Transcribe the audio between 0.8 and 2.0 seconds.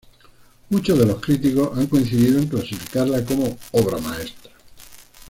de los críticos han